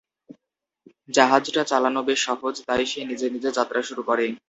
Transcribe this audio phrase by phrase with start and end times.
[1.09, 4.25] জাহাজটা চালানো বেশ সহজ, তাই সে নিজে নিজে যাত্রা শুরু করে।